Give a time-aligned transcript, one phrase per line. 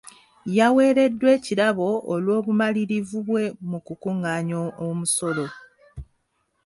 [0.57, 5.45] Yaweereddwa ekirabo olw'obumalirivu bwe mu kukungaanya omusolo.